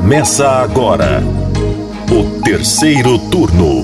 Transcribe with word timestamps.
Começa 0.00 0.48
agora 0.48 1.22
o 2.10 2.40
terceiro 2.40 3.18
turno. 3.28 3.82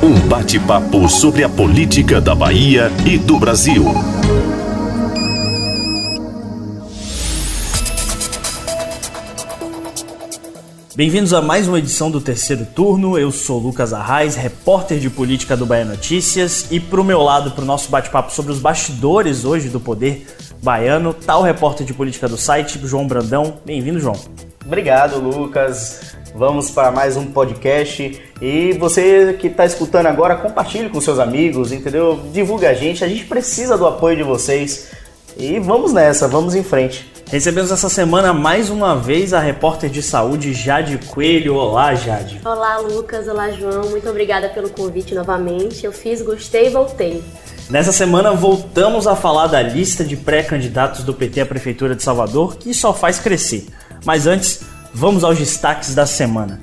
Um 0.00 0.28
bate-papo 0.28 1.08
sobre 1.08 1.42
a 1.42 1.48
política 1.48 2.20
da 2.20 2.32
Bahia 2.32 2.92
e 3.04 3.18
do 3.18 3.36
Brasil. 3.36 3.84
Bem-vindos 10.94 11.34
a 11.34 11.42
mais 11.42 11.66
uma 11.66 11.80
edição 11.80 12.08
do 12.08 12.20
terceiro 12.20 12.64
turno. 12.64 13.18
Eu 13.18 13.32
sou 13.32 13.58
Lucas 13.58 13.92
Arraes, 13.92 14.36
repórter 14.36 15.00
de 15.00 15.10
política 15.10 15.56
do 15.56 15.66
Bahia 15.66 15.84
Notícias, 15.84 16.68
e 16.70 16.78
para 16.78 17.00
o 17.00 17.04
meu 17.04 17.20
lado, 17.20 17.50
para 17.50 17.64
o 17.64 17.66
nosso 17.66 17.90
bate-papo 17.90 18.32
sobre 18.32 18.52
os 18.52 18.60
bastidores 18.60 19.44
hoje 19.44 19.68
do 19.68 19.80
poder 19.80 20.24
baiano, 20.62 21.12
tá 21.12 21.36
o 21.36 21.42
repórter 21.42 21.84
de 21.84 21.92
política 21.92 22.28
do 22.28 22.36
site, 22.36 22.80
João 22.84 23.08
Brandão. 23.08 23.58
Bem-vindo, 23.66 23.98
João. 23.98 24.14
Obrigado, 24.66 25.20
Lucas. 25.20 26.16
Vamos 26.34 26.70
para 26.70 26.90
mais 26.90 27.16
um 27.16 27.26
podcast. 27.26 28.20
E 28.42 28.72
você 28.72 29.34
que 29.34 29.46
está 29.46 29.64
escutando 29.64 30.06
agora, 30.06 30.34
compartilhe 30.34 30.90
com 30.90 31.00
seus 31.00 31.20
amigos, 31.20 31.70
entendeu? 31.70 32.20
Divulga 32.32 32.70
a 32.70 32.74
gente, 32.74 33.04
a 33.04 33.08
gente 33.08 33.24
precisa 33.26 33.78
do 33.78 33.86
apoio 33.86 34.16
de 34.16 34.24
vocês. 34.24 34.90
E 35.36 35.60
vamos 35.60 35.92
nessa, 35.92 36.26
vamos 36.26 36.56
em 36.56 36.64
frente. 36.64 37.10
Recebemos 37.30 37.70
essa 37.70 37.88
semana 37.88 38.32
mais 38.32 38.68
uma 38.68 38.96
vez 38.96 39.32
a 39.32 39.38
repórter 39.38 39.88
de 39.88 40.02
saúde 40.02 40.52
Jade 40.52 40.98
Coelho. 40.98 41.54
Olá, 41.54 41.94
Jade. 41.94 42.40
Olá, 42.44 42.78
Lucas. 42.78 43.28
Olá, 43.28 43.50
João. 43.52 43.90
Muito 43.90 44.08
obrigada 44.10 44.48
pelo 44.48 44.68
convite 44.70 45.14
novamente. 45.14 45.86
Eu 45.86 45.92
fiz, 45.92 46.22
gostei 46.22 46.66
e 46.66 46.70
voltei. 46.70 47.22
Nessa 47.70 47.92
semana 47.92 48.32
voltamos 48.32 49.06
a 49.06 49.14
falar 49.14 49.46
da 49.46 49.62
lista 49.62 50.04
de 50.04 50.16
pré-candidatos 50.16 51.04
do 51.04 51.14
PT 51.14 51.40
à 51.40 51.46
Prefeitura 51.46 51.94
de 51.94 52.02
Salvador, 52.02 52.56
que 52.56 52.74
só 52.74 52.92
faz 52.92 53.18
crescer. 53.18 53.66
Mas 54.06 54.24
antes, 54.28 54.60
vamos 54.94 55.24
aos 55.24 55.36
destaques 55.36 55.92
da 55.92 56.06
semana. 56.06 56.60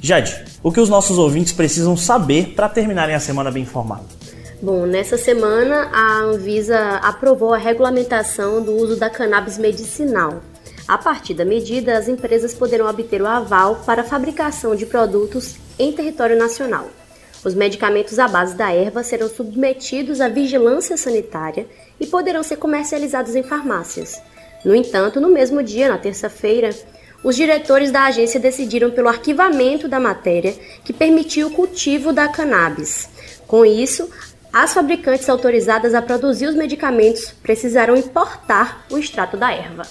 Jade, 0.00 0.42
o 0.62 0.72
que 0.72 0.80
os 0.80 0.88
nossos 0.88 1.18
ouvintes 1.18 1.52
precisam 1.52 1.98
saber 1.98 2.54
para 2.56 2.66
terminarem 2.66 3.14
a 3.14 3.20
semana 3.20 3.50
bem 3.50 3.64
informados? 3.64 4.06
Bom, 4.62 4.86
nessa 4.86 5.18
semana 5.18 5.90
a 5.92 6.20
Anvisa 6.20 6.96
aprovou 7.02 7.52
a 7.52 7.58
regulamentação 7.58 8.62
do 8.62 8.72
uso 8.72 8.96
da 8.96 9.10
cannabis 9.10 9.58
medicinal. 9.58 10.40
A 10.88 10.96
partir 10.96 11.34
da 11.34 11.44
medida, 11.44 11.98
as 11.98 12.08
empresas 12.08 12.54
poderão 12.54 12.88
obter 12.88 13.20
o 13.20 13.26
aval 13.26 13.82
para 13.84 14.00
a 14.00 14.04
fabricação 14.04 14.74
de 14.74 14.86
produtos 14.86 15.56
em 15.78 15.92
território 15.92 16.38
nacional. 16.38 16.88
Os 17.44 17.54
medicamentos 17.54 18.18
à 18.18 18.26
base 18.26 18.56
da 18.56 18.72
erva 18.72 19.02
serão 19.02 19.28
submetidos 19.28 20.22
à 20.22 20.28
vigilância 20.28 20.96
sanitária 20.96 21.66
e 22.00 22.06
poderão 22.06 22.42
ser 22.42 22.56
comercializados 22.56 23.34
em 23.34 23.42
farmácias. 23.42 24.20
No 24.64 24.74
entanto, 24.74 25.20
no 25.20 25.28
mesmo 25.28 25.62
dia, 25.62 25.88
na 25.88 25.98
terça-feira, 25.98 26.70
os 27.22 27.34
diretores 27.34 27.90
da 27.90 28.04
agência 28.04 28.38
decidiram 28.38 28.90
pelo 28.90 29.08
arquivamento 29.08 29.88
da 29.88 29.98
matéria 29.98 30.54
que 30.84 30.92
permitiu 30.92 31.48
o 31.48 31.50
cultivo 31.50 32.12
da 32.12 32.28
cannabis. 32.28 33.08
Com 33.46 33.64
isso, 33.64 34.08
as 34.52 34.72
fabricantes 34.72 35.28
autorizadas 35.28 35.94
a 35.94 36.02
produzir 36.02 36.46
os 36.46 36.54
medicamentos 36.54 37.32
precisarão 37.42 37.96
importar 37.96 38.84
o 38.90 38.98
extrato 38.98 39.36
da 39.36 39.52
erva. 39.52 39.82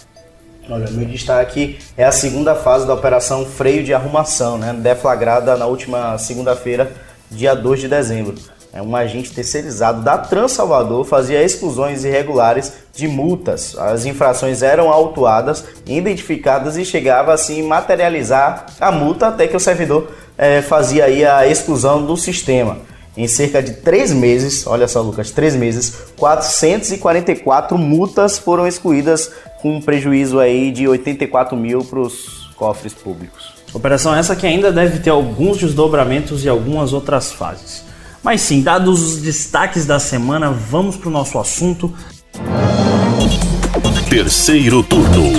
Olha, 0.69 0.89
meu 0.92 1.05
destaque 1.05 1.80
é 1.95 2.03
a 2.03 2.11
segunda 2.11 2.53
fase 2.53 2.86
da 2.86 2.94
operação 2.94 3.45
Freio 3.45 3.83
de 3.83 3.94
Arrumação, 3.94 4.58
né, 4.58 4.73
deflagrada 4.73 5.55
na 5.55 5.66
última 5.66 6.17
segunda-feira, 6.17 6.92
dia 7.31 7.53
2 7.55 7.81
de 7.81 7.88
dezembro. 7.88 8.36
É 8.78 8.81
um 8.83 8.95
agente 8.95 9.33
terceirizado 9.33 10.03
da 10.03 10.20
Trans 10.20 10.52
Salvador 10.52 11.03
fazia 11.03 11.44
exclusões 11.44 12.06
irregulares 12.06 12.73
de 12.94 13.08
multas. 13.08 13.75
As 13.75 14.06
infrações 14.06 14.61
eram 14.61 14.92
autuadas, 14.92 15.66
identificadas 15.88 16.78
e 16.78 16.86
chegava 16.86 17.33
assim 17.33 17.64
materializar 17.64 18.67
a 18.80 18.92
multa 18.92 19.30
até 19.30 19.48
que 19.48 19.58
o 19.58 19.59
servidor 19.59 20.11
é, 20.38 20.61
fazia 20.61 21.05
aí 21.05 21.26
a 21.26 21.48
exclusão 21.48 22.05
do 22.05 22.15
sistema. 22.15 22.77
Em 23.17 23.27
cerca 23.27 23.64
de 23.64 23.71
três 23.77 24.14
meses, 24.14 24.67
olha 24.67 24.88
só, 24.88 25.02
Lucas, 25.02 25.32
três 25.32 25.55
meses, 25.55 25.98
444 26.15 27.80
multas 27.80 28.38
foram 28.38 28.67
excluídas 28.67 29.32
com 29.59 29.77
um 29.77 29.82
prejuízo 29.82 30.39
aí 30.39 30.71
de 30.71 30.88
84 30.88 31.58
mil 31.58 31.83
para 31.83 31.98
os 31.98 32.52
cofres 32.55 32.94
públicos. 32.94 33.55
Operação 33.73 34.14
essa 34.14 34.36
que 34.36 34.45
ainda 34.45 34.71
deve 34.71 34.99
ter 34.99 35.09
alguns 35.09 35.58
desdobramentos 35.58 36.45
e 36.45 36.49
algumas 36.49 36.94
outras 36.94 37.32
fases. 37.32 37.86
Mas 38.27 38.42
sim, 38.42 38.61
dados 38.61 39.02
os 39.02 39.21
destaques 39.21 39.86
da 39.86 40.02
semana, 40.02 40.52
vamos 40.52 40.98
para 40.98 41.08
o 41.08 41.11
nosso 41.11 41.39
assunto. 41.39 41.95
Terceiro 44.10 44.83
turno. 44.83 45.32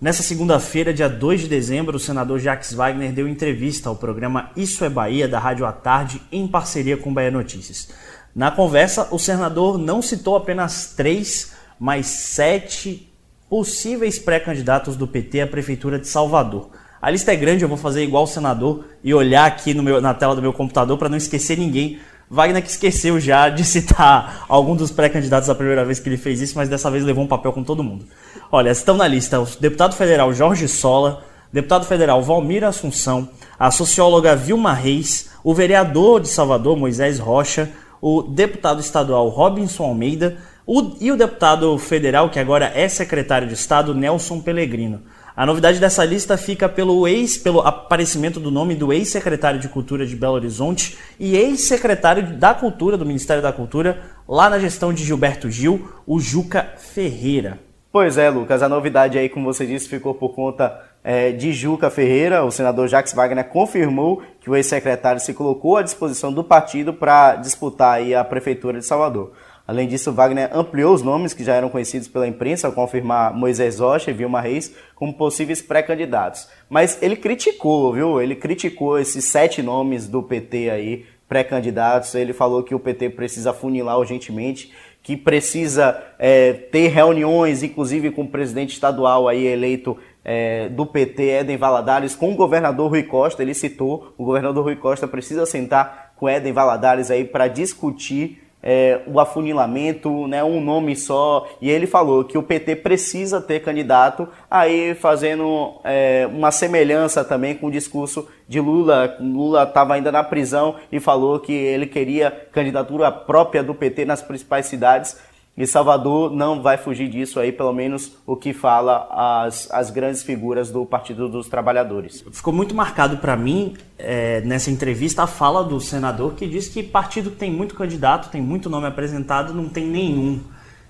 Nessa 0.00 0.24
segunda-feira, 0.24 0.92
dia 0.92 1.08
2 1.08 1.42
de 1.42 1.46
dezembro, 1.46 1.96
o 1.96 2.00
senador 2.00 2.40
Jacques 2.40 2.72
Wagner 2.72 3.12
deu 3.12 3.28
entrevista 3.28 3.88
ao 3.88 3.94
programa 3.94 4.50
Isso 4.56 4.84
é 4.84 4.88
Bahia, 4.88 5.28
da 5.28 5.38
Rádio 5.38 5.64
à 5.64 5.70
Tarde, 5.70 6.20
em 6.32 6.48
parceria 6.48 6.96
com 6.96 7.14
Bahia 7.14 7.30
Notícias. 7.30 7.90
Na 8.34 8.50
conversa, 8.50 9.06
o 9.12 9.18
senador 9.20 9.78
não 9.78 10.02
citou 10.02 10.34
apenas 10.34 10.94
três, 10.96 11.52
mas 11.78 12.06
sete 12.06 13.08
possíveis 13.48 14.18
pré-candidatos 14.18 14.96
do 14.96 15.06
PT 15.06 15.42
à 15.42 15.46
Prefeitura 15.46 16.00
de 16.00 16.08
Salvador. 16.08 16.70
A 17.02 17.10
lista 17.10 17.32
é 17.32 17.36
grande, 17.36 17.64
eu 17.64 17.68
vou 17.68 17.76
fazer 17.76 18.04
igual 18.04 18.22
o 18.22 18.28
senador 18.28 18.84
e 19.02 19.12
olhar 19.12 19.44
aqui 19.44 19.74
meu, 19.74 20.00
na 20.00 20.14
tela 20.14 20.36
do 20.36 20.40
meu 20.40 20.52
computador 20.52 20.96
para 20.96 21.08
não 21.08 21.16
esquecer 21.16 21.58
ninguém. 21.58 21.98
Wagner 22.30 22.62
que 22.62 22.70
esqueceu 22.70 23.18
já 23.18 23.48
de 23.48 23.64
citar 23.64 24.44
algum 24.48 24.76
dos 24.76 24.92
pré-candidatos 24.92 25.50
a 25.50 25.54
primeira 25.56 25.84
vez 25.84 25.98
que 25.98 26.08
ele 26.08 26.16
fez 26.16 26.40
isso, 26.40 26.56
mas 26.56 26.68
dessa 26.68 26.88
vez 26.92 27.02
levou 27.02 27.24
um 27.24 27.26
papel 27.26 27.52
com 27.52 27.64
todo 27.64 27.82
mundo. 27.82 28.06
Olha, 28.52 28.70
estão 28.70 28.96
na 28.96 29.08
lista 29.08 29.40
o 29.40 29.48
deputado 29.58 29.96
federal 29.96 30.32
Jorge 30.32 30.68
Sola, 30.68 31.24
deputado 31.52 31.84
federal 31.86 32.22
Valmir 32.22 32.62
Assunção, 32.62 33.28
a 33.58 33.72
socióloga 33.72 34.36
Vilma 34.36 34.72
Reis, 34.72 35.30
o 35.42 35.52
vereador 35.52 36.20
de 36.20 36.28
Salvador 36.28 36.76
Moisés 36.76 37.18
Rocha, 37.18 37.68
o 38.00 38.22
deputado 38.22 38.80
estadual 38.80 39.28
Robinson 39.28 39.82
Almeida 39.82 40.38
o, 40.66 40.92
e 41.00 41.10
o 41.10 41.16
deputado 41.16 41.76
federal, 41.78 42.30
que 42.30 42.38
agora 42.38 42.70
é 42.74 42.88
secretário 42.88 43.48
de 43.48 43.54
Estado, 43.54 43.94
Nelson 43.94 44.40
Pellegrino. 44.40 45.02
A 45.34 45.46
novidade 45.46 45.80
dessa 45.80 46.04
lista 46.04 46.36
fica 46.36 46.68
pelo 46.68 47.08
ex, 47.08 47.38
pelo 47.38 47.60
aparecimento 47.60 48.38
do 48.38 48.50
nome 48.50 48.74
do 48.74 48.92
ex-secretário 48.92 49.58
de 49.58 49.66
Cultura 49.66 50.04
de 50.04 50.14
Belo 50.14 50.34
Horizonte 50.34 50.98
e 51.18 51.34
ex-secretário 51.34 52.36
da 52.36 52.52
Cultura 52.52 52.98
do 52.98 53.06
Ministério 53.06 53.42
da 53.42 53.50
Cultura, 53.50 54.02
lá 54.28 54.50
na 54.50 54.58
gestão 54.58 54.92
de 54.92 55.02
Gilberto 55.02 55.50
Gil, 55.50 55.88
o 56.06 56.20
Juca 56.20 56.74
Ferreira. 56.76 57.58
Pois 57.90 58.18
é, 58.18 58.28
Lucas, 58.28 58.62
a 58.62 58.68
novidade 58.68 59.18
aí, 59.18 59.30
como 59.30 59.50
você 59.50 59.66
disse, 59.66 59.88
ficou 59.88 60.14
por 60.14 60.34
conta 60.34 60.78
é, 61.02 61.32
de 61.32 61.50
Juca 61.54 61.88
Ferreira. 61.88 62.44
O 62.44 62.50
senador 62.50 62.86
Jacques 62.86 63.14
Wagner 63.14 63.48
confirmou 63.48 64.22
que 64.38 64.50
o 64.50 64.56
ex-secretário 64.56 65.20
se 65.20 65.32
colocou 65.32 65.78
à 65.78 65.82
disposição 65.82 66.30
do 66.30 66.44
partido 66.44 66.92
para 66.92 67.36
disputar 67.36 67.94
aí 67.94 68.14
a 68.14 68.22
prefeitura 68.22 68.78
de 68.78 68.84
Salvador. 68.84 69.32
Além 69.66 69.86
disso, 69.86 70.12
Wagner 70.12 70.50
ampliou 70.52 70.92
os 70.92 71.02
nomes 71.02 71.32
que 71.32 71.44
já 71.44 71.54
eram 71.54 71.68
conhecidos 71.68 72.08
pela 72.08 72.26
imprensa 72.26 72.66
ao 72.66 72.72
confirmar 72.72 73.32
Moisés 73.32 73.78
Rocha 73.78 74.10
e 74.10 74.14
Vilma 74.14 74.40
Reis 74.40 74.74
como 74.94 75.14
possíveis 75.14 75.62
pré-candidatos. 75.62 76.48
Mas 76.68 77.00
ele 77.00 77.16
criticou, 77.16 77.92
viu? 77.92 78.20
Ele 78.20 78.34
criticou 78.34 78.98
esses 78.98 79.24
sete 79.24 79.62
nomes 79.62 80.08
do 80.08 80.22
PT 80.22 80.70
aí, 80.70 81.06
pré-candidatos. 81.28 82.14
Ele 82.14 82.32
falou 82.32 82.62
que 82.62 82.74
o 82.74 82.80
PT 82.80 83.10
precisa 83.10 83.52
funilar 83.52 83.98
urgentemente 83.98 84.72
que 85.02 85.16
precisa 85.16 86.00
é, 86.18 86.52
ter 86.52 86.88
reuniões, 86.88 87.62
inclusive 87.62 88.10
com 88.12 88.22
o 88.22 88.28
presidente 88.28 88.72
estadual 88.72 89.26
aí 89.26 89.44
eleito 89.46 89.98
é, 90.24 90.68
do 90.68 90.86
PT, 90.86 91.28
Éden 91.28 91.56
Valadares, 91.56 92.14
com 92.14 92.32
o 92.32 92.36
governador 92.36 92.88
Rui 92.88 93.02
Costa. 93.02 93.42
Ele 93.42 93.54
citou, 93.54 94.14
o 94.16 94.24
governador 94.24 94.64
Rui 94.64 94.76
Costa 94.76 95.08
precisa 95.08 95.44
sentar 95.44 96.12
com 96.16 96.28
Éden 96.28 96.52
Valadares 96.52 97.10
aí 97.10 97.24
para 97.24 97.48
discutir 97.48 98.41
é, 98.62 99.00
o 99.06 99.18
afunilamento, 99.18 100.26
né, 100.28 100.44
um 100.44 100.60
nome 100.60 100.94
só. 100.94 101.48
E 101.60 101.68
ele 101.68 101.86
falou 101.86 102.24
que 102.24 102.38
o 102.38 102.42
PT 102.42 102.76
precisa 102.76 103.40
ter 103.40 103.60
candidato, 103.60 104.28
aí 104.50 104.94
fazendo 104.94 105.80
é, 105.82 106.28
uma 106.30 106.50
semelhança 106.50 107.24
também 107.24 107.54
com 107.54 107.66
o 107.66 107.70
discurso 107.70 108.28
de 108.46 108.60
Lula. 108.60 109.16
Lula 109.20 109.64
estava 109.64 109.94
ainda 109.94 110.12
na 110.12 110.22
prisão 110.22 110.76
e 110.90 111.00
falou 111.00 111.40
que 111.40 111.52
ele 111.52 111.86
queria 111.86 112.30
candidatura 112.52 113.10
própria 113.10 113.62
do 113.62 113.74
PT 113.74 114.04
nas 114.04 114.22
principais 114.22 114.66
cidades. 114.66 115.16
E 115.56 115.66
Salvador 115.66 116.30
não 116.30 116.62
vai 116.62 116.78
fugir 116.78 117.08
disso 117.10 117.38
aí, 117.38 117.52
pelo 117.52 117.74
menos 117.74 118.16
o 118.26 118.34
que 118.34 118.54
fala 118.54 119.06
as, 119.44 119.70
as 119.70 119.90
grandes 119.90 120.22
figuras 120.22 120.70
do 120.70 120.86
Partido 120.86 121.28
dos 121.28 121.46
Trabalhadores. 121.46 122.24
Ficou 122.32 122.54
muito 122.54 122.74
marcado 122.74 123.18
para 123.18 123.36
mim, 123.36 123.74
é, 123.98 124.40
nessa 124.40 124.70
entrevista, 124.70 125.24
a 125.24 125.26
fala 125.26 125.62
do 125.62 125.78
senador 125.78 126.32
que 126.32 126.46
diz 126.46 126.68
que 126.68 126.82
partido 126.82 127.30
que 127.30 127.36
tem 127.36 127.50
muito 127.50 127.74
candidato, 127.74 128.30
tem 128.30 128.40
muito 128.40 128.70
nome 128.70 128.86
apresentado, 128.86 129.52
não 129.52 129.68
tem 129.68 129.86
nenhum. 129.86 130.40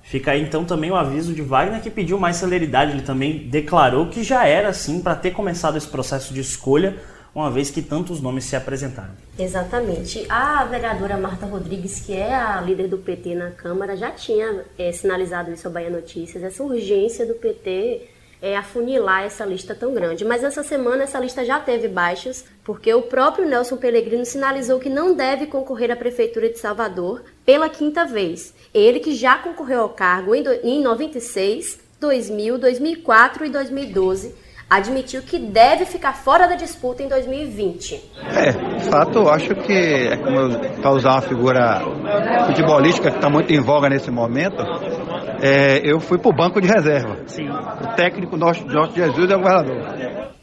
Fica 0.03 0.33
aí 0.33 0.43
então 0.43 0.65
também 0.65 0.91
o 0.91 0.97
aviso 0.97 1.33
de 1.33 1.43
Wagner 1.43 1.81
que 1.81 1.91
pediu 1.91 2.19
mais 2.19 2.37
celeridade. 2.37 2.93
Ele 2.93 3.03
também 3.03 3.49
declarou 3.49 4.07
que 4.07 4.23
já 4.23 4.47
era 4.47 4.69
assim 4.69 5.01
para 5.01 5.17
ter 5.17 5.33
começado 5.33 5.77
esse 5.77 5.89
processo 5.89 6.33
de 6.33 6.41
escolha 6.41 6.99
uma 7.35 7.51
vez 7.51 7.71
que 7.71 7.81
tantos 7.81 8.21
nomes 8.21 8.45
se 8.45 8.55
apresentaram. 8.55 9.13
Exatamente. 9.39 10.27
A 10.29 10.65
vereadora 10.65 11.17
Marta 11.17 11.47
Rodrigues, 11.47 12.01
que 12.01 12.13
é 12.13 12.35
a 12.35 12.61
líder 12.61 12.89
do 12.89 12.99
PT 12.99 13.35
na 13.35 13.51
Câmara, 13.51 13.97
já 13.97 14.11
tinha 14.11 14.65
é, 14.79 14.93
sinalizado 14.93 15.51
isso 15.51 15.67
ao 15.67 15.73
Bahia 15.73 15.91
Notícias, 15.91 16.43
essa 16.43 16.63
urgência 16.63 17.25
do 17.25 17.35
PT 17.35 18.09
é, 18.43 18.57
afunilar 18.57 19.23
essa 19.23 19.47
lista 19.47 19.75
tão 19.75 19.95
grande. 19.95 20.25
Mas 20.25 20.43
essa 20.43 20.63
semana 20.63 21.05
essa 21.05 21.19
lista 21.21 21.45
já 21.45 21.61
teve 21.61 21.89
baixas, 21.89 22.45
porque 22.65 22.93
o 22.93 23.03
próprio 23.03 23.49
Nelson 23.49 23.77
Pellegrino 23.77 24.27
sinalizou 24.27 24.81
que 24.81 24.91
não 24.91 25.15
deve 25.15 25.47
concorrer 25.47 25.91
à 25.91 25.97
Prefeitura 25.97 26.51
de 26.51 26.59
Salvador 26.59 27.23
pela 27.47 27.69
quinta 27.69 28.05
vez. 28.05 28.53
Ele 28.75 29.01
que 29.01 29.15
já 29.15 29.39
concorreu 29.39 29.81
ao 29.81 29.91
cargo 29.91 30.35
em, 30.35 30.45
em 30.65 30.83
96, 30.83 31.79
2000, 32.01 32.59
2004 32.59 33.47
e 33.47 33.49
2012 33.49 34.52
admitiu 34.69 35.23
que 35.23 35.39
deve 35.39 35.85
ficar 35.85 36.15
fora 36.15 36.47
da 36.47 36.55
disputa 36.55 37.03
em 37.03 37.09
2020. 37.09 38.11
É, 38.35 38.53
de 38.79 38.85
fato, 38.85 39.19
eu 39.19 39.31
acho 39.31 39.55
que 39.55 39.73
é 39.73 40.17
como 40.17 40.59
para 40.81 40.91
usar 40.91 41.13
uma 41.13 41.23
figura 41.23 41.83
futebolística 42.47 43.11
que 43.11 43.17
está 43.17 43.29
muito 43.29 43.53
em 43.53 43.61
voga 43.61 43.89
nesse 43.89 44.11
momento, 44.11 44.63
é, 45.43 45.81
eu 45.85 46.01
fui 46.01 46.19
para 46.19 46.31
o 46.31 46.33
banco 46.33 46.61
de 46.61 46.69
reserva. 46.69 47.17
Sim. 47.27 47.49
O 47.49 47.87
técnico 47.97 48.37
nosso, 48.37 48.65
nosso 48.67 48.95
Jesus 48.95 49.31
é 49.31 49.37
o 49.37 49.39
governador. 49.39 49.77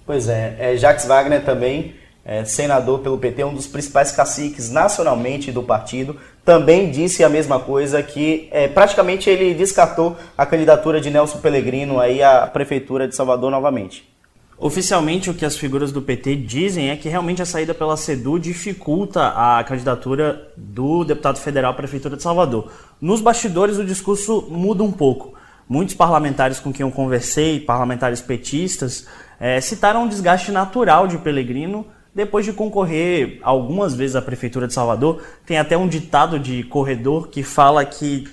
Pois 0.06 0.28
é, 0.28 0.56
é 0.60 0.78
Jacques 0.78 1.06
Wagner 1.06 1.44
também, 1.44 1.96
é, 2.26 2.44
senador 2.44 3.00
pelo 3.00 3.18
PT, 3.18 3.44
um 3.44 3.54
dos 3.54 3.68
principais 3.68 4.12
caciques 4.12 4.72
nacionalmente 4.72 5.52
do 5.52 5.64
partido, 5.64 6.18
também 6.50 6.90
disse 6.90 7.24
a 7.24 7.30
mesma 7.30 7.60
coisa, 7.60 8.02
que 8.02 8.50
é, 8.50 8.68
praticamente 8.68 9.30
ele 9.30 9.54
descartou 9.54 10.18
a 10.36 10.48
candidatura 10.48 11.00
de 11.00 11.12
Nelson 11.12 11.38
Pellegrino 11.38 12.00
aí 12.00 12.24
à 12.24 12.48
Prefeitura 12.48 13.08
de 13.08 13.16
Salvador 13.16 13.52
novamente. 13.52 14.10
Oficialmente, 14.58 15.30
o 15.30 15.36
que 15.36 15.46
as 15.46 15.56
figuras 15.56 15.92
do 15.92 16.02
PT 16.02 16.38
dizem 16.38 16.90
é 16.90 16.96
que 16.96 17.08
realmente 17.08 17.40
a 17.40 17.46
saída 17.46 17.72
pela 17.72 17.96
SEDU 17.96 18.40
dificulta 18.40 19.28
a 19.28 19.64
candidatura 19.64 20.52
do 20.58 21.04
deputado 21.04 21.38
federal 21.38 21.70
à 21.70 21.76
Prefeitura 21.76 22.18
de 22.18 22.24
Salvador. 22.24 22.72
Nos 23.00 23.22
bastidores, 23.22 23.78
o 23.78 23.86
discurso 23.86 24.48
muda 24.50 24.82
um 24.82 24.92
pouco. 24.92 25.36
Muitos 25.70 25.94
parlamentares 25.94 26.60
com 26.60 26.74
quem 26.74 26.84
eu 26.84 26.92
conversei, 26.92 27.60
parlamentares 27.60 28.22
petistas, 28.22 29.06
é, 29.40 29.62
citaram 29.62 30.06
um 30.06 30.08
desgaste 30.08 30.52
natural 30.52 31.06
de 31.06 31.20
Pellegrino 31.20 31.86
depois 32.20 32.44
de 32.44 32.52
concorrer 32.52 33.40
algumas 33.42 33.96
vezes 33.96 34.16
à 34.16 34.22
Prefeitura 34.22 34.68
de 34.68 34.74
Salvador. 34.74 35.22
Tem 35.46 35.58
até 35.58 35.78
um 35.78 35.88
ditado 35.88 36.38
de 36.38 36.64
corredor 36.64 37.30
que 37.30 37.44
fala 37.44 37.84
que 37.86 38.28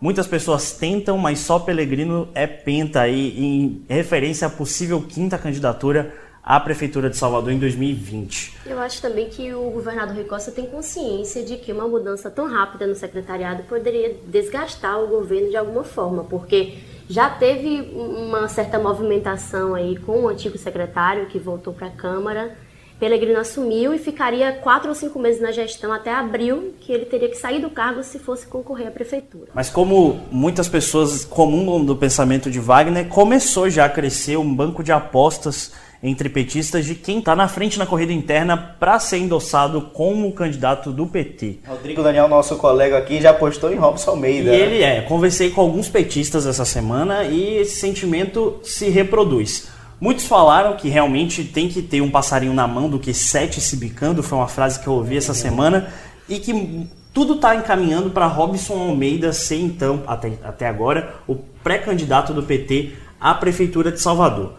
Muitas 0.00 0.26
pessoas 0.26 0.72
tentam, 0.72 1.16
mas 1.16 1.38
só 1.38 1.60
Pelegrino 1.60 2.28
é 2.34 2.44
penta 2.44 3.02
aí 3.02 3.38
em 3.38 3.84
referência 3.88 4.48
à 4.48 4.50
possível 4.50 5.00
quinta 5.00 5.38
candidatura 5.38 6.12
à 6.42 6.58
Prefeitura 6.58 7.08
de 7.08 7.16
Salvador 7.16 7.52
em 7.52 7.58
2020. 7.60 8.58
Eu 8.66 8.80
acho 8.80 9.00
também 9.00 9.28
que 9.28 9.54
o 9.54 9.70
governador 9.70 10.16
Rui 10.16 10.24
Costa 10.24 10.50
tem 10.50 10.66
consciência 10.66 11.44
de 11.44 11.56
que 11.56 11.72
uma 11.72 11.86
mudança 11.86 12.28
tão 12.32 12.48
rápida 12.48 12.84
no 12.84 12.96
secretariado 12.96 13.62
poderia 13.62 14.16
desgastar 14.26 15.00
o 15.00 15.06
governo 15.06 15.50
de 15.50 15.56
alguma 15.56 15.84
forma, 15.84 16.24
porque 16.24 16.78
já 17.08 17.30
teve 17.30 17.82
uma 17.94 18.48
certa 18.48 18.80
movimentação 18.80 19.72
aí 19.72 19.96
com 19.98 20.22
o 20.22 20.28
antigo 20.28 20.58
secretário 20.58 21.26
que 21.26 21.38
voltou 21.38 21.72
para 21.72 21.86
a 21.86 21.90
Câmara 21.90 22.56
Pellegrino 23.02 23.40
assumiu 23.40 23.92
e 23.92 23.98
ficaria 23.98 24.52
quatro 24.52 24.90
ou 24.90 24.94
cinco 24.94 25.18
meses 25.18 25.40
na 25.40 25.50
gestão 25.50 25.92
até 25.92 26.14
abril, 26.14 26.72
que 26.80 26.92
ele 26.92 27.04
teria 27.04 27.28
que 27.28 27.34
sair 27.34 27.60
do 27.60 27.68
cargo 27.68 28.00
se 28.04 28.16
fosse 28.16 28.46
concorrer 28.46 28.86
à 28.86 28.90
prefeitura. 28.92 29.48
Mas 29.52 29.68
como 29.68 30.20
muitas 30.30 30.68
pessoas 30.68 31.24
comungam 31.24 31.84
do 31.84 31.96
pensamento 31.96 32.48
de 32.48 32.60
Wagner, 32.60 33.08
começou 33.08 33.68
já 33.68 33.86
a 33.86 33.88
crescer 33.88 34.36
um 34.36 34.54
banco 34.54 34.84
de 34.84 34.92
apostas 34.92 35.72
entre 36.00 36.28
petistas 36.28 36.84
de 36.86 36.94
quem 36.94 37.18
está 37.18 37.34
na 37.34 37.48
frente 37.48 37.76
na 37.76 37.86
corrida 37.86 38.12
interna 38.12 38.56
para 38.56 38.96
ser 39.00 39.18
endossado 39.18 39.80
como 39.92 40.30
candidato 40.30 40.92
do 40.92 41.04
PT. 41.04 41.58
Rodrigo 41.66 42.04
Daniel, 42.04 42.28
nosso 42.28 42.54
colega 42.54 42.98
aqui, 42.98 43.20
já 43.20 43.30
apostou 43.30 43.72
em 43.72 43.76
Robson 43.76 44.12
Almeida. 44.12 44.54
E 44.54 44.60
ele 44.60 44.80
é. 44.80 45.00
Conversei 45.00 45.50
com 45.50 45.60
alguns 45.60 45.88
petistas 45.88 46.46
essa 46.46 46.64
semana 46.64 47.24
e 47.24 47.56
esse 47.56 47.80
sentimento 47.80 48.60
se 48.62 48.88
reproduz. 48.90 49.81
Muitos 50.02 50.26
falaram 50.26 50.74
que 50.74 50.88
realmente 50.88 51.44
tem 51.44 51.68
que 51.68 51.80
ter 51.80 52.00
um 52.00 52.10
passarinho 52.10 52.52
na 52.52 52.66
mão 52.66 52.90
do 52.90 52.98
que 52.98 53.14
sete 53.14 53.60
se 53.60 53.76
bicando, 53.76 54.20
foi 54.20 54.36
uma 54.36 54.48
frase 54.48 54.80
que 54.80 54.88
eu 54.88 54.94
ouvi 54.94 55.16
essa 55.16 55.32
semana, 55.32 55.92
e 56.28 56.40
que 56.40 56.88
tudo 57.14 57.34
está 57.34 57.54
encaminhando 57.54 58.10
para 58.10 58.26
Robson 58.26 58.80
Almeida 58.80 59.32
ser, 59.32 59.60
então, 59.60 60.02
até, 60.08 60.32
até 60.42 60.66
agora, 60.66 61.14
o 61.24 61.36
pré-candidato 61.36 62.34
do 62.34 62.42
PT 62.42 62.94
à 63.20 63.32
Prefeitura 63.32 63.92
de 63.92 64.00
Salvador. 64.00 64.54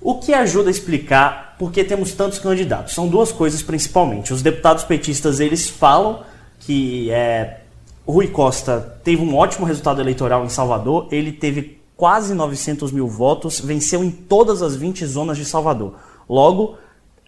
O 0.00 0.20
que 0.20 0.32
ajuda 0.32 0.68
a 0.68 0.70
explicar 0.70 1.56
por 1.58 1.72
que 1.72 1.82
temos 1.82 2.12
tantos 2.12 2.38
candidatos? 2.38 2.94
São 2.94 3.08
duas 3.08 3.32
coisas 3.32 3.64
principalmente. 3.64 4.32
Os 4.32 4.42
deputados 4.42 4.84
petistas 4.84 5.40
eles 5.40 5.68
falam 5.68 6.20
que 6.60 7.10
é, 7.10 7.62
Rui 8.06 8.28
Costa 8.28 8.96
teve 9.02 9.20
um 9.20 9.34
ótimo 9.34 9.66
resultado 9.66 10.00
eleitoral 10.00 10.44
em 10.44 10.48
Salvador, 10.48 11.08
ele 11.10 11.32
teve 11.32 11.82
quase 11.96 12.34
900 12.34 12.90
mil 12.92 13.06
votos, 13.06 13.60
venceu 13.60 14.02
em 14.02 14.10
todas 14.10 14.62
as 14.62 14.74
20 14.74 15.04
zonas 15.06 15.36
de 15.36 15.44
Salvador. 15.44 15.94
Logo, 16.28 16.76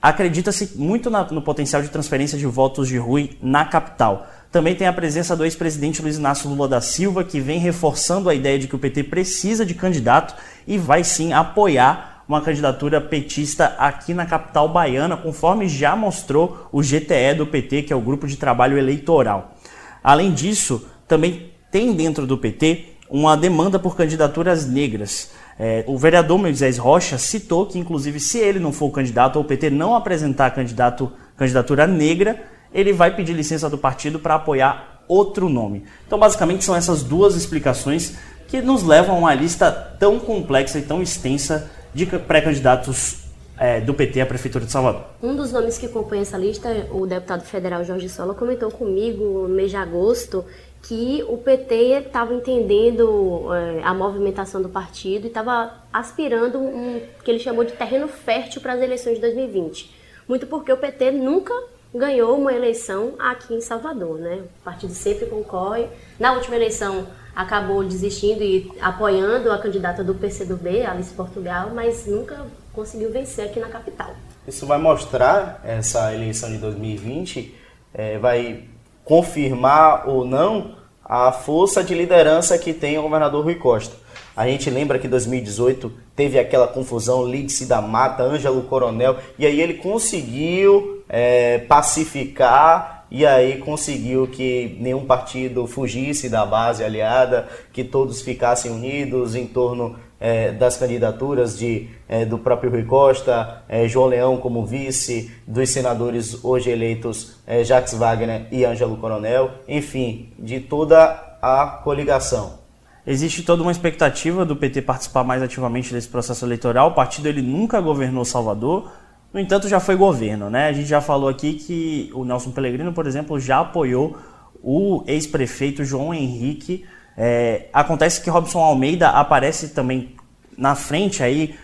acredita-se 0.01 0.73
muito 0.77 1.11
na, 1.11 1.25
no 1.25 1.43
potencial 1.43 1.83
de 1.83 1.89
transferência 1.89 2.39
de 2.39 2.47
votos 2.47 2.89
de 2.89 2.99
Rui 2.99 3.37
na 3.41 3.65
capital. 3.65 4.27
Também 4.51 4.75
tem 4.75 4.87
a 4.87 4.93
presença 4.93 5.37
do 5.37 5.45
ex-presidente 5.45 6.01
Luiz 6.01 6.17
Inácio 6.17 6.49
Lula 6.49 6.69
da 6.69 6.81
Silva, 6.81 7.25
que 7.25 7.41
vem 7.41 7.59
reforçando 7.59 8.29
a 8.29 8.35
ideia 8.35 8.59
de 8.59 8.69
que 8.69 8.77
o 8.77 8.79
PT 8.79 9.05
precisa 9.05 9.67
de 9.67 9.75
candidato 9.75 10.35
e 10.67 10.79
vai 10.79 11.05
sim 11.05 11.33
apoiar 11.33 12.25
uma 12.29 12.41
candidatura 12.41 13.01
petista 13.01 13.77
aqui 13.79 14.13
na 14.13 14.27
capital 14.27 14.69
baiana, 14.69 15.17
conforme 15.17 15.69
já 15.69 15.95
mostrou 15.95 16.69
o 16.73 16.81
GTE 16.81 17.35
do 17.37 17.47
PT, 17.47 17.83
que 17.83 17.93
é 17.93 17.97
o 17.97 18.01
Grupo 18.01 18.27
de 18.27 18.37
Trabalho 18.37 18.77
Eleitoral. 18.77 19.55
Além 20.03 20.33
disso, 20.33 20.87
também 21.07 21.53
tem 21.71 21.93
dentro 21.93 22.27
do 22.27 22.37
PT 22.37 22.96
uma 23.11 23.37
demanda 23.37 23.79
por 23.79 23.97
candidaturas 23.97 24.67
negras. 24.67 25.31
É, 25.59 25.85
o 25.87 25.97
vereador 25.97 26.39
Moisés 26.39 26.77
Rocha 26.77 27.17
citou 27.19 27.67
que, 27.67 27.79
inclusive, 27.79 28.21
se 28.21 28.39
ele 28.39 28.59
não 28.59 28.73
for 28.73 28.91
candidato 28.91 29.37
ou 29.37 29.43
o 29.43 29.45
PT 29.45 29.71
não 29.71 29.95
apresentar 29.95 30.51
candidato, 30.51 31.11
candidatura 31.37 31.87
negra, 31.87 32.43
ele 32.73 32.93
vai 32.93 33.15
pedir 33.15 33.33
licença 33.33 33.71
do 33.71 33.79
partido 33.79 34.19
para 34.19 34.35
apoiar 34.35 35.03
outro 35.09 35.49
nome. 35.49 35.85
Então, 36.07 36.19
basicamente, 36.19 36.65
são 36.65 36.75
essas 36.75 37.03
duas 37.03 37.35
explicações 37.37 38.15
que 38.49 38.61
nos 38.61 38.83
levam 38.83 39.17
a 39.17 39.19
uma 39.19 39.35
lista 39.35 39.71
tão 39.71 40.19
complexa 40.19 40.79
e 40.79 40.83
tão 40.83 41.03
extensa 41.03 41.71
de 41.95 42.07
pré-candidatos 42.07 43.27
é, 43.59 43.81
do 43.81 43.95
PT 43.95 44.21
à 44.21 44.27
Prefeitura 44.27 44.65
de 44.65 44.71
Salvador. 44.71 45.05
Um 45.23 45.35
dos 45.35 45.53
nomes 45.53 45.79
que 45.79 45.89
compõe 45.89 46.21
essa 46.21 46.37
lista, 46.37 46.69
o 46.91 47.07
deputado 47.07 47.43
federal 47.45 47.83
Jorge 47.85 48.09
Sola, 48.09 48.35
comentou 48.35 48.71
comigo 48.71 49.49
no 49.49 49.55
mês 49.55 49.71
de 49.71 49.77
agosto 49.77 50.45
que 50.87 51.25
o 51.29 51.37
PT 51.37 51.75
estava 52.07 52.33
entendendo 52.33 53.53
é, 53.53 53.83
a 53.83 53.93
movimentação 53.93 54.63
do 54.63 54.69
partido 54.69 55.25
e 55.25 55.29
estava 55.29 55.75
aspirando 55.93 56.61
um 56.61 57.01
que 57.25 57.31
ele 57.31 57.41
chamou 57.41 57.65
de 57.65 57.73
terreno 57.73 58.07
fértil 58.07 58.61
para 58.61 58.75
as 58.75 58.81
eleições 58.81 59.17
de 59.17 59.21
2020. 59.21 59.93
Muito 60.29 60.47
porque 60.47 60.73
o 60.73 60.77
PT 60.77 61.11
nunca 61.11 61.53
ganhou 61.93 62.39
uma 62.39 62.53
eleição 62.53 63.15
aqui 63.19 63.55
em 63.55 63.61
Salvador, 63.61 64.19
né? 64.19 64.43
O 64.61 64.65
partido 64.65 64.93
sempre 64.93 65.27
concorre. 65.27 65.89
Na 66.21 66.35
última 66.35 66.55
eleição 66.55 67.07
acabou 67.35 67.83
desistindo 67.83 68.43
e 68.43 68.71
apoiando 68.81 69.51
a 69.51 69.59
candidata 69.59 70.05
do 70.05 70.15
PCdoB, 70.15 70.87
Alice 70.87 71.13
Portugal, 71.15 71.71
mas 71.75 72.07
nunca 72.07 72.47
conseguiu 72.73 73.11
vencer 73.11 73.47
aqui 73.47 73.59
na 73.59 73.69
capital. 73.69 74.15
Isso 74.47 74.65
vai 74.67 74.79
mostrar 74.79 75.61
essa 75.65 76.15
eleição 76.15 76.49
de 76.51 76.59
2020, 76.59 77.55
é, 77.93 78.19
vai 78.19 78.76
confirmar 79.07 80.09
ou 80.09 80.27
não 80.27 80.75
a 81.03 81.31
força 81.31 81.83
de 81.83 81.95
liderança 81.95 82.59
que 82.59 82.75
tem 82.75 82.99
o 82.99 83.03
governador 83.03 83.45
Rui 83.45 83.55
Costa. 83.55 83.95
A 84.37 84.47
gente 84.47 84.69
lembra 84.69 84.99
que 84.99 85.07
em 85.07 85.11
2018 85.11 85.91
teve 86.15 86.39
aquela 86.39 86.67
confusão, 86.67 87.25
Lídice 87.25 87.65
da 87.67 87.81
Mata, 87.81 88.25
Ângelo 88.25 88.63
Coronel, 88.65 89.17
e 89.39 89.47
aí 89.47 89.61
ele 89.61 89.75
conseguiu 89.75 91.03
é, 91.09 91.59
pacificar 91.61 92.96
e 93.11 93.25
aí 93.25 93.59
conseguiu 93.59 94.27
que 94.27 94.77
nenhum 94.81 95.05
partido 95.05 95.67
fugisse 95.67 96.29
da 96.29 96.45
base 96.45 96.83
aliada, 96.83 97.49
que 97.73 97.85
todos 97.85 98.21
ficassem 98.21 98.71
unidos 98.71 99.35
em 99.35 99.47
torno 99.47 99.97
é, 100.19 100.51
das 100.53 100.77
candidaturas 100.77 101.59
de, 101.59 101.89
é, 102.09 102.25
do 102.25 102.39
próprio 102.39 102.71
Rui 102.71 102.85
Costa, 102.85 103.63
é, 103.69 103.87
João 103.87 104.07
Leão 104.07 104.37
como 104.39 104.65
vice, 104.65 105.31
dos 105.47 105.71
senadores 105.71 106.43
hoje 106.45 106.71
eleitos 106.71 107.37
Jacques 107.65 107.95
Wagner 107.95 108.47
e 108.51 108.65
Ângelo 108.65 108.97
Coronel, 108.97 109.51
enfim, 109.69 110.33
de 110.39 110.61
toda 110.61 111.39
a 111.41 111.81
coligação. 111.85 112.67
Existe 113.07 113.45
toda 113.45 113.63
uma 113.63 113.71
expectativa 113.71 114.45
do 114.45 114.57
PT 114.57 114.83
participar 114.83 115.23
mais 115.23 115.41
ativamente 115.41 115.93
desse 115.93 116.09
processo 116.09 116.45
eleitoral. 116.45 116.89
O 116.89 116.95
partido 116.95 117.29
ele 117.29 117.41
nunca 117.41 117.81
governou 117.81 118.25
Salvador, 118.25 118.91
no 119.33 119.41
entanto 119.41 119.69
já 119.69 119.81
foi 119.81 119.97
governo, 119.97 120.49
né? 120.49 120.69
A 120.69 120.73
gente 120.73 120.89
já 120.89 121.01
falou 121.01 121.29
aqui 121.29 121.55
que 121.55 122.11
o 122.15 122.25
Nelson 122.25 122.51
Pellegrino, 122.51 122.93
por 122.93 123.07
exemplo, 123.07 123.39
já 123.39 123.61
apoiou 123.61 124.17
o 124.63 125.05
ex-prefeito 125.07 125.85
João 125.85 126.13
Henrique 126.13 126.85
é, 127.17 127.69
acontece 127.73 128.21
que 128.21 128.29
Robson 128.29 128.61
Almeida 128.61 129.09
aparece 129.09 129.69
também 129.69 130.15
na 130.57 130.75
frente 130.75 131.23
aí, 131.23 131.57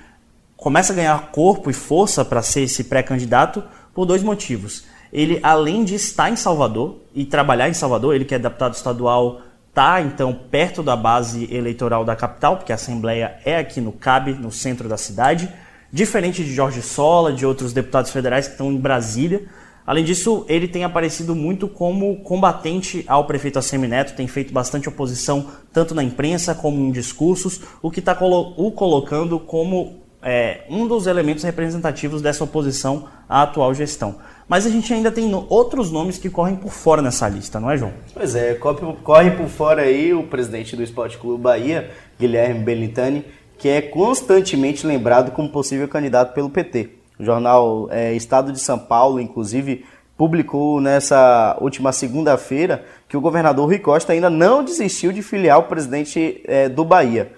começa 0.57 0.92
a 0.92 0.97
ganhar 0.97 1.31
corpo 1.31 1.71
e 1.71 1.75
força 1.75 2.25
para 2.25 2.40
ser 2.40 2.62
esse 2.62 2.85
pré-candidato 2.85 3.62
por 3.92 4.07
dois 4.07 4.23
motivos. 4.23 4.85
Ele, 5.12 5.38
além 5.42 5.85
de 5.85 5.95
estar 5.95 6.31
em 6.31 6.37
Salvador 6.37 7.00
e 7.14 7.26
trabalhar 7.26 7.69
em 7.69 7.75
Salvador, 7.75 8.14
ele 8.14 8.25
que 8.25 8.35
é 8.35 8.38
deputado 8.38 8.75
estadual, 8.75 9.42
está 9.69 10.00
então 10.00 10.33
perto 10.33 10.83
da 10.83 10.97
base 10.97 11.52
eleitoral 11.54 12.04
da 12.04 12.16
capital, 12.16 12.57
porque 12.57 12.73
a 12.73 12.76
Assembleia 12.76 13.38
é 13.45 13.59
aqui 13.59 13.81
no 13.81 13.92
CAB, 13.92 14.35
no 14.35 14.50
centro 14.50 14.88
da 14.88 14.97
cidade, 14.97 15.50
diferente 15.92 16.42
de 16.42 16.52
Jorge 16.52 16.80
Sola, 16.80 17.32
de 17.32 17.44
outros 17.44 17.72
deputados 17.72 18.11
federais 18.11 18.46
que 18.46 18.52
estão 18.52 18.72
em 18.72 18.78
Brasília. 18.78 19.42
Além 19.87 20.04
disso, 20.04 20.46
ele 20.49 20.68
tem 20.68 20.84
aparecido 20.84 21.34
muito 21.34 21.68
como 21.68 22.16
combatente 22.22 23.04
ao 23.06 23.26
prefeito 23.26 23.58
Assemineto, 23.58 24.14
tem 24.14 24.28
feito 24.28 24.52
bastante 24.52 24.88
oposição 24.88 25.49
tanto 25.72 25.94
na 25.94 26.02
imprensa 26.02 26.54
como 26.54 26.80
em 26.80 26.92
discursos, 26.92 27.61
o 27.82 27.90
que 27.90 27.99
está 27.99 28.16
o 28.20 28.70
colocando 28.70 29.40
como 29.40 30.02
é, 30.22 30.61
um 30.70 30.87
dos 30.87 31.06
elementos 31.06 31.42
representativos 31.42 32.22
dessa 32.22 32.44
oposição 32.44 33.08
à 33.28 33.42
atual 33.42 33.75
gestão. 33.75 34.16
Mas 34.49 34.66
a 34.66 34.70
gente 34.70 34.92
ainda 34.92 35.11
tem 35.11 35.32
outros 35.49 35.90
nomes 35.90 36.18
que 36.18 36.30
correm 36.30 36.54
por 36.54 36.72
fora 36.72 37.02
nessa 37.02 37.28
lista, 37.28 37.58
não 37.58 37.70
é, 37.70 37.76
João? 37.76 37.92
Pois 38.14 38.34
é, 38.34 38.54
corre 38.54 39.30
por 39.32 39.49
fora 39.49 39.82
aí 39.82 40.14
o 40.14 40.25
presidente 40.25 40.76
do 40.76 40.82
Esporte 40.82 41.18
Clube 41.18 41.42
Bahia, 41.42 41.90
Guilherme 42.18 42.61
Belintani, 42.61 43.25
que 43.62 43.69
é 43.69 43.81
constantemente 43.81 44.85
lembrado 44.85 45.31
como 45.31 45.49
possível 45.49 45.87
candidato 45.87 46.35
pelo 46.35 46.50
PT. 46.50 46.90
O 47.16 47.23
jornal 47.23 47.87
é, 47.92 48.12
Estado 48.12 48.50
de 48.50 48.59
São 48.59 48.76
Paulo, 48.76 49.21
inclusive, 49.21 49.85
publicou 50.19 50.81
nessa 50.81 51.57
última 51.61 51.92
segunda-feira 51.92 52.85
que 53.09 53.16
o 53.16 53.21
governador 53.21 53.66
Rui 53.66 53.78
Costa 53.78 54.12
ainda 54.12 54.28
não 54.28 54.64
desistiu 54.64 55.12
de 55.12 55.23
filiar 55.23 55.61
o 55.61 55.69
presidente 55.69 56.42
é, 56.45 56.69
do 56.69 56.85
Bahia. 56.85 57.31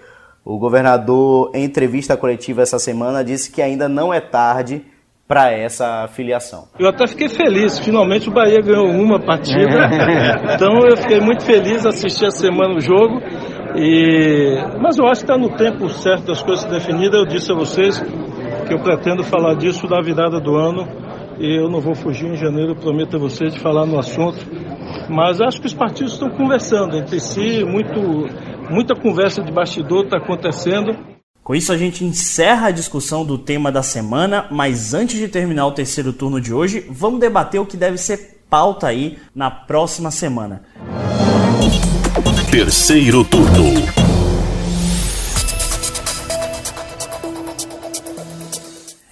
O 0.43 0.57
governador, 0.57 1.51
em 1.53 1.63
entrevista 1.63 2.17
coletiva 2.17 2.63
essa 2.63 2.79
semana, 2.79 3.23
disse 3.23 3.51
que 3.51 3.61
ainda 3.61 3.87
não 3.87 4.11
é 4.11 4.19
tarde 4.19 4.83
para 5.27 5.51
essa 5.51 6.07
filiação. 6.07 6.67
Eu 6.79 6.89
até 6.89 7.05
fiquei 7.05 7.29
feliz, 7.29 7.77
finalmente 7.77 8.29
o 8.29 8.31
Bahia 8.31 8.61
ganhou 8.61 8.87
uma 8.87 9.19
partida, 9.19 9.89
então 10.55 10.79
eu 10.87 10.97
fiquei 10.97 11.19
muito 11.19 11.43
feliz 11.43 11.85
assistir 11.85 12.25
a 12.25 12.31
semana 12.31 12.75
o 12.75 12.81
jogo. 12.81 13.21
E... 13.77 14.57
Mas 14.81 14.97
eu 14.97 15.05
acho 15.07 15.25
que 15.25 15.31
está 15.31 15.37
no 15.37 15.55
tempo 15.55 15.89
certo 15.89 16.27
das 16.27 16.41
coisas 16.41 16.65
definidas. 16.65 17.19
Eu 17.19 17.25
disse 17.25 17.51
a 17.51 17.55
vocês 17.55 17.99
que 18.67 18.73
eu 18.73 18.79
pretendo 18.79 19.23
falar 19.23 19.55
disso 19.55 19.87
da 19.87 20.01
virada 20.01 20.39
do 20.39 20.55
ano 20.55 20.87
e 21.39 21.59
eu 21.59 21.69
não 21.69 21.81
vou 21.81 21.95
fugir 21.95 22.27
em 22.27 22.37
janeiro, 22.37 22.75
prometo 22.75 23.17
a 23.17 23.19
vocês 23.19 23.53
de 23.53 23.59
falar 23.59 23.85
no 23.85 23.99
assunto. 23.99 24.39
Mas 25.09 25.41
acho 25.41 25.59
que 25.59 25.67
os 25.67 25.73
partidos 25.73 26.13
estão 26.13 26.29
conversando 26.29 26.97
entre 26.97 27.19
si, 27.19 27.63
muito, 27.63 27.99
muita 28.69 28.95
conversa 28.95 29.43
de 29.43 29.51
bastidor 29.51 30.05
está 30.05 30.17
acontecendo. 30.17 30.95
Com 31.43 31.53
isso, 31.53 31.71
a 31.71 31.77
gente 31.77 32.03
encerra 32.03 32.67
a 32.67 32.71
discussão 32.71 33.23
do 33.23 33.37
tema 33.37 33.71
da 33.71 33.83
semana, 33.83 34.47
mas 34.49 34.93
antes 34.93 35.19
de 35.19 35.27
terminar 35.27 35.67
o 35.67 35.71
terceiro 35.71 36.11
turno 36.11 36.41
de 36.41 36.53
hoje, 36.53 36.85
vamos 36.89 37.19
debater 37.19 37.61
o 37.61 37.65
que 37.65 37.77
deve 37.77 37.97
ser 37.97 38.35
pauta 38.49 38.87
aí 38.87 39.17
na 39.35 39.51
próxima 39.51 40.09
semana. 40.09 40.63
Terceiro 42.57 43.25
turno. 43.25 43.73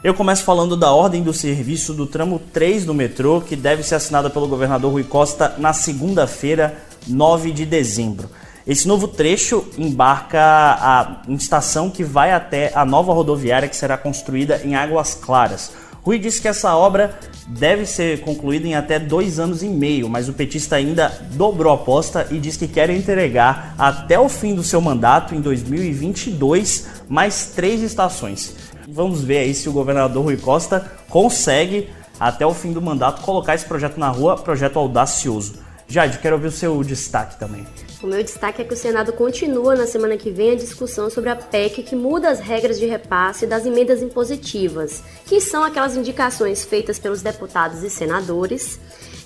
Eu 0.01 0.13
começo 0.13 0.45
falando 0.45 0.77
da 0.77 0.93
ordem 0.93 1.21
do 1.21 1.33
serviço 1.33 1.93
do 1.93 2.07
tramo 2.07 2.39
3 2.39 2.85
do 2.85 2.93
metrô, 2.93 3.41
que 3.41 3.57
deve 3.57 3.83
ser 3.83 3.95
assinada 3.95 4.29
pelo 4.29 4.47
governador 4.47 4.93
Rui 4.93 5.03
Costa 5.03 5.55
na 5.57 5.73
segunda-feira, 5.73 6.77
9 7.05 7.51
de 7.51 7.65
dezembro. 7.65 8.29
Esse 8.65 8.87
novo 8.87 9.09
trecho 9.09 9.67
embarca 9.77 10.39
a 10.39 11.21
estação 11.27 11.89
que 11.89 12.01
vai 12.01 12.31
até 12.31 12.71
a 12.73 12.85
nova 12.85 13.11
rodoviária 13.11 13.67
que 13.67 13.75
será 13.75 13.97
construída 13.97 14.61
em 14.63 14.73
Águas 14.73 15.15
Claras. 15.15 15.73
Rui 16.03 16.19
disse 16.19 16.41
que 16.41 16.49
essa 16.49 16.75
obra 16.75 17.17
deve 17.47 17.85
ser 17.85 18.21
concluída 18.21 18.67
em 18.67 18.75
até 18.75 18.99
dois 18.99 19.39
anos 19.39 19.63
e 19.63 19.67
meio, 19.67 20.09
mas 20.09 20.27
o 20.27 20.33
petista 20.33 20.75
ainda 20.75 21.09
dobrou 21.31 21.71
a 21.71 21.75
aposta 21.75 22.27
e 22.29 22.39
diz 22.39 22.57
que 22.57 22.67
quer 22.67 22.89
entregar 22.89 23.73
até 23.77 24.19
o 24.19 24.27
fim 24.27 24.53
do 24.53 24.63
seu 24.63 24.81
mandato, 24.81 25.33
em 25.33 25.39
2022, 25.39 26.87
mais 27.07 27.51
três 27.55 27.81
estações. 27.81 28.55
Vamos 28.87 29.23
ver 29.23 29.39
aí 29.39 29.53
se 29.53 29.69
o 29.69 29.73
governador 29.73 30.25
Rui 30.25 30.35
Costa 30.35 30.91
consegue, 31.09 31.87
até 32.19 32.45
o 32.45 32.53
fim 32.53 32.73
do 32.73 32.81
mandato, 32.81 33.21
colocar 33.21 33.55
esse 33.55 33.65
projeto 33.65 33.97
na 33.97 34.09
rua, 34.09 34.35
projeto 34.35 34.77
audacioso. 34.77 35.62
Jade, 35.93 36.17
quero 36.17 36.37
ouvir 36.37 36.47
o 36.47 36.51
seu 36.51 36.83
destaque 36.83 37.37
também. 37.37 37.67
O 38.01 38.07
meu 38.07 38.23
destaque 38.23 38.63
é 38.63 38.65
que 38.65 38.73
o 38.73 38.75
Senado 38.75 39.13
continua 39.13 39.75
na 39.75 39.85
semana 39.85 40.17
que 40.17 40.31
vem 40.31 40.49
a 40.49 40.55
discussão 40.55 41.07
sobre 41.07 41.29
a 41.29 41.35
PEC 41.35 41.83
que 41.83 41.95
muda 41.95 42.31
as 42.31 42.39
regras 42.39 42.79
de 42.79 42.87
repasse 42.87 43.45
das 43.45 43.63
emendas 43.63 44.01
impositivas, 44.01 45.03
que 45.23 45.39
são 45.39 45.63
aquelas 45.63 45.95
indicações 45.95 46.65
feitas 46.65 46.97
pelos 46.97 47.21
deputados 47.21 47.83
e 47.83 47.91
senadores 47.91 48.79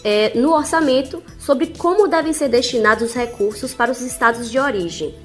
é, 0.04 0.38
no 0.38 0.52
orçamento 0.52 1.24
sobre 1.40 1.68
como 1.68 2.06
devem 2.06 2.34
ser 2.34 2.50
destinados 2.50 3.12
os 3.12 3.16
recursos 3.16 3.74
para 3.74 3.90
os 3.90 4.02
estados 4.02 4.52
de 4.52 4.60
origem. 4.60 5.16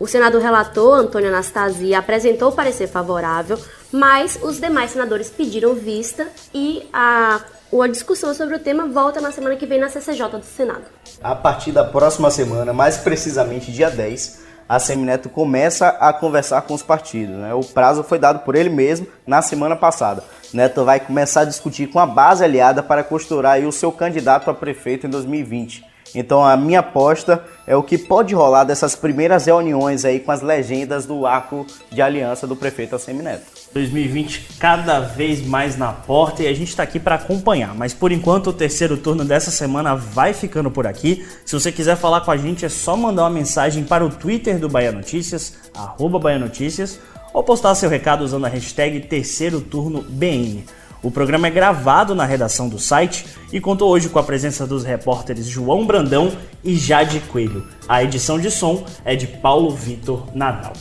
O 0.00 0.06
senador 0.06 0.40
relator, 0.40 0.98
Antônio 0.98 1.28
Anastasia, 1.28 1.98
apresentou 1.98 2.52
parecer 2.52 2.86
favorável, 2.86 3.58
mas 3.90 4.38
os 4.40 4.60
demais 4.60 4.92
senadores 4.92 5.28
pediram 5.28 5.74
vista 5.74 6.28
e 6.54 6.88
a, 6.92 7.40
a 7.72 7.86
discussão 7.88 8.32
sobre 8.32 8.54
o 8.54 8.58
tema 8.60 8.86
volta 8.86 9.20
na 9.20 9.32
semana 9.32 9.56
que 9.56 9.66
vem 9.66 9.80
na 9.80 9.88
CCJ 9.88 10.28
do 10.28 10.44
Senado. 10.44 10.84
A 11.20 11.34
partir 11.34 11.72
da 11.72 11.84
próxima 11.84 12.30
semana, 12.30 12.72
mais 12.72 12.98
precisamente 12.98 13.72
dia 13.72 13.90
10, 13.90 14.46
a 14.68 14.78
Semineto 14.78 15.28
começa 15.28 15.88
a 15.88 16.12
conversar 16.12 16.62
com 16.62 16.74
os 16.74 16.82
partidos. 16.82 17.34
Né? 17.34 17.52
O 17.52 17.64
prazo 17.64 18.04
foi 18.04 18.18
dado 18.18 18.40
por 18.40 18.54
ele 18.54 18.68
mesmo 18.68 19.06
na 19.26 19.42
semana 19.42 19.74
passada. 19.74 20.22
Neto 20.52 20.84
vai 20.84 21.00
começar 21.00 21.40
a 21.40 21.46
discutir 21.46 21.88
com 21.88 21.98
a 21.98 22.06
base 22.06 22.44
aliada 22.44 22.82
para 22.82 23.02
costurar 23.02 23.58
o 23.60 23.72
seu 23.72 23.90
candidato 23.90 24.48
a 24.48 24.54
prefeito 24.54 25.06
em 25.06 25.10
2020. 25.10 25.84
Então 26.14 26.44
a 26.44 26.56
minha 26.56 26.80
aposta 26.80 27.44
é 27.66 27.76
o 27.76 27.82
que 27.82 27.98
pode 27.98 28.34
rolar 28.34 28.64
dessas 28.64 28.96
primeiras 28.96 29.46
reuniões 29.46 30.04
aí 30.04 30.20
com 30.20 30.32
as 30.32 30.40
legendas 30.40 31.04
do 31.04 31.26
arco 31.26 31.66
de 31.90 32.00
aliança 32.00 32.46
do 32.46 32.56
prefeito 32.56 32.96
Assemineto. 32.96 33.44
2020 33.72 34.56
cada 34.58 35.00
vez 35.00 35.46
mais 35.46 35.76
na 35.76 35.92
porta 35.92 36.42
e 36.42 36.46
a 36.46 36.54
gente 36.54 36.68
está 36.68 36.82
aqui 36.82 36.98
para 36.98 37.16
acompanhar. 37.16 37.74
Mas 37.74 37.92
por 37.92 38.10
enquanto 38.10 38.48
o 38.48 38.52
terceiro 38.52 38.96
turno 38.96 39.24
dessa 39.24 39.50
semana 39.50 39.94
vai 39.94 40.32
ficando 40.32 40.70
por 40.70 40.86
aqui. 40.86 41.26
Se 41.44 41.54
você 41.54 41.70
quiser 41.70 41.96
falar 41.96 42.22
com 42.22 42.30
a 42.30 42.36
gente 42.36 42.64
é 42.64 42.68
só 42.68 42.96
mandar 42.96 43.24
uma 43.24 43.30
mensagem 43.30 43.84
para 43.84 44.04
o 44.04 44.10
Twitter 44.10 44.58
do 44.58 44.68
Bahia 44.68 44.92
Notícias, 44.92 45.54
arroba 45.74 46.18
Bahia 46.18 46.38
Notícias, 46.38 46.98
ou 47.32 47.42
postar 47.42 47.74
seu 47.74 47.90
recado 47.90 48.24
usando 48.24 48.46
a 48.46 48.48
hashtag 48.48 49.00
terceiro 49.00 49.60
turno 49.60 50.02
BN. 50.02 50.64
O 51.00 51.12
programa 51.12 51.46
é 51.46 51.50
gravado 51.50 52.12
na 52.12 52.24
redação 52.24 52.68
do 52.68 52.78
site 52.78 53.24
e 53.52 53.60
contou 53.60 53.88
hoje 53.88 54.08
com 54.08 54.18
a 54.18 54.22
presença 54.22 54.66
dos 54.66 54.82
repórteres 54.82 55.46
João 55.46 55.86
Brandão 55.86 56.32
e 56.64 56.74
Jade 56.76 57.20
Coelho. 57.20 57.64
A 57.88 58.02
edição 58.02 58.38
de 58.38 58.50
som 58.50 58.84
é 59.04 59.14
de 59.14 59.26
Paulo 59.26 59.70
Vitor 59.70 60.26
Nadal. 60.34 60.72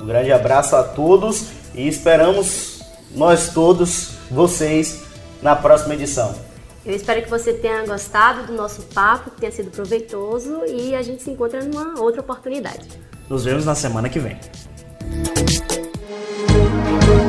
Um 0.00 0.06
grande 0.06 0.32
abraço 0.32 0.74
a 0.76 0.82
todos 0.82 1.48
e 1.74 1.86
esperamos 1.86 2.80
nós 3.14 3.50
todos, 3.52 4.12
vocês, 4.30 5.02
na 5.42 5.54
próxima 5.54 5.94
edição. 5.94 6.34
Eu 6.84 6.94
espero 6.94 7.22
que 7.22 7.28
você 7.28 7.52
tenha 7.52 7.84
gostado 7.84 8.46
do 8.46 8.54
nosso 8.54 8.82
papo, 8.94 9.30
que 9.30 9.40
tenha 9.40 9.52
sido 9.52 9.70
proveitoso 9.70 10.62
e 10.68 10.94
a 10.94 11.02
gente 11.02 11.22
se 11.22 11.30
encontra 11.30 11.62
numa 11.62 12.00
outra 12.00 12.22
oportunidade. 12.22 12.88
Nos 13.28 13.44
vemos 13.44 13.66
na 13.66 13.74
semana 13.74 14.08
que 14.08 14.20
vem. 14.20 14.38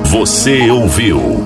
Você 0.05 0.69
ouviu 0.69 1.45